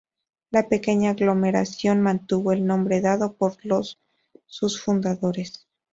[0.49, 3.99] La pequeña aglomeración mantuvo el nombre dado por los
[4.47, 5.67] sus fundadores.